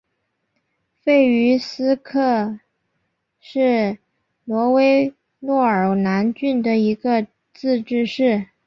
[1.03, 2.59] 弗于斯克
[3.39, 3.99] 是
[4.45, 8.47] 挪威诺尔兰郡的一个自治市。